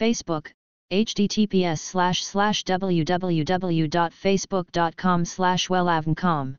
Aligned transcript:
Facebook, 0.00 0.42
https 0.90 1.76
slash 1.76 2.22
slash 2.22 2.64
www.facebook.com 2.64 5.24
slash 5.24 5.70
wellavncom. 5.70 6.52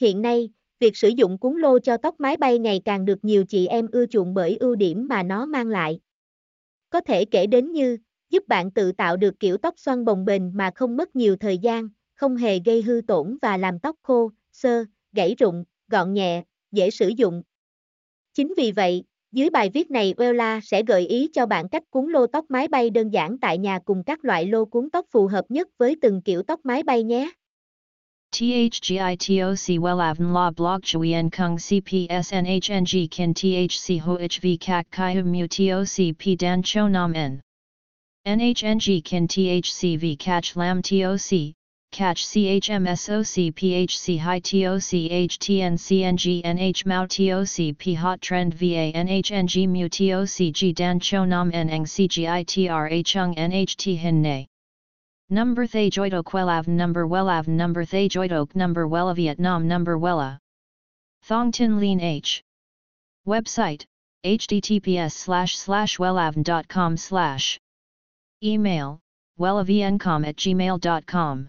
Hiện 0.00 0.22
nay, 0.22 0.50
việc 0.80 0.96
sử 0.96 1.08
dụng 1.08 1.38
cuốn 1.38 1.56
lô 1.56 1.78
cho 1.78 1.96
tóc 1.96 2.20
mái 2.20 2.36
bay 2.36 2.58
ngày 2.58 2.80
càng 2.84 3.04
được 3.04 3.24
nhiều 3.24 3.44
chị 3.44 3.66
em 3.66 3.88
ưa 3.92 4.06
chuộng 4.06 4.34
bởi 4.34 4.56
ưu 4.56 4.74
điểm 4.74 5.08
mà 5.08 5.22
nó 5.22 5.46
mang 5.46 5.68
lại. 5.68 6.00
Có 6.90 7.00
thể 7.00 7.24
kể 7.24 7.46
đến 7.46 7.72
như, 7.72 7.98
giúp 8.30 8.48
bạn 8.48 8.70
tự 8.70 8.92
tạo 8.92 9.16
được 9.16 9.40
kiểu 9.40 9.56
tóc 9.56 9.74
xoăn 9.78 10.04
bồng 10.04 10.24
bềnh 10.24 10.56
mà 10.56 10.70
không 10.74 10.96
mất 10.96 11.16
nhiều 11.16 11.36
thời 11.36 11.58
gian, 11.58 11.88
không 12.14 12.36
hề 12.36 12.58
gây 12.64 12.82
hư 12.82 13.00
tổn 13.06 13.38
và 13.42 13.56
làm 13.56 13.78
tóc 13.78 13.96
khô, 14.02 14.30
sơ, 14.52 14.84
gãy 15.12 15.34
rụng, 15.38 15.64
gọn 15.88 16.14
nhẹ, 16.14 16.44
dễ 16.72 16.90
sử 16.90 17.08
dụng. 17.08 17.42
Chính 18.32 18.54
vì 18.56 18.72
vậy, 18.72 19.04
dưới 19.34 19.50
bài 19.50 19.70
viết 19.74 19.90
này, 19.90 20.14
Wella 20.16 20.60
sẽ 20.60 20.82
gợi 20.82 21.06
ý 21.06 21.28
cho 21.32 21.46
bạn 21.46 21.68
cách 21.68 21.82
cuốn 21.90 22.08
lô 22.10 22.26
tóc 22.26 22.44
mái 22.48 22.68
bay 22.68 22.90
đơn 22.90 23.10
giản 23.10 23.38
tại 23.38 23.58
nhà 23.58 23.78
cùng 23.84 24.02
các 24.02 24.24
loại 24.24 24.46
lô 24.46 24.64
cuốn 24.64 24.90
tóc 24.90 25.06
phù 25.10 25.26
hợp 25.26 25.44
nhất 25.48 25.68
với 25.78 25.96
từng 26.02 26.20
kiểu 26.22 26.42
tóc 26.42 26.60
mái 26.64 26.82
bay 26.82 27.02
nhé. 27.02 27.30
THGITOC 28.32 29.80
WELAVN 29.80 30.34
La 30.34 30.50
Blog 30.50 30.80
Chuyen 30.82 31.30
Kung 31.30 31.56
CPSNHNG 31.56 33.06
Kin 33.10 33.32
THC 33.34 34.00
HOHV 34.04 34.46
Kak 34.60 34.86
Kai 34.90 35.22
Mu 35.22 35.46
TOC 35.50 36.16
P, 36.18 36.22
Dan, 36.40 36.62
Cho, 36.64 36.88
Nam, 36.88 37.12
N 37.12 37.40
NHNG 38.26 39.00
Kin 39.04 39.26
THCV 39.28 40.16
Catch 40.18 40.56
Lam 40.56 40.82
TOC 40.82 41.54
catch 41.94 42.26
CHMSOC 42.26 43.54
PHC 43.54 44.18
High 44.18 44.40
TOC 44.40 44.90
HTN 45.30 45.74
CNG 45.78 46.42
NH 46.42 46.84
Mao 46.86 47.06
TOC 47.06 47.78
P 47.78 47.94
Hot 47.94 48.20
Trend 48.20 48.52
VA 48.52 48.90
NHNG 48.92 49.68
Mu 49.68 49.88
TOC 49.88 50.52
G 50.52 50.72
Dan 50.72 50.98
Cho 50.98 51.24
Nam 51.24 51.52
N 51.54 51.70
Eng 51.70 51.84
CGITRA 51.84 53.06
Chung 53.06 53.32
NHT 53.36 53.96
Hin 53.96 54.20
Nay 54.20 54.48
Number 55.30 55.68
Thay 55.68 55.88
Joidok 55.88 56.32
Wellav 56.32 56.66
Number 56.66 57.06
Wellav 57.06 57.46
Number 57.46 57.84
Thay 57.84 58.08
Joidok 58.08 58.56
Number 58.56 58.88
Wella 58.88 59.14
Vietnam 59.14 59.68
Number 59.68 59.96
Wella 59.96 60.36
Thong 61.22 61.52
Tin 61.52 61.78
Lean 61.78 62.00
H. 62.00 62.42
Website 63.24 63.84
https 64.24 65.12
slash 65.12 65.56
slash 65.56 65.98
wellavn.com 65.98 66.96
slash. 66.96 67.56
Email 68.42 68.98
wellavncom 69.38 70.26
at 70.26 70.36
gmail.com 70.36 71.48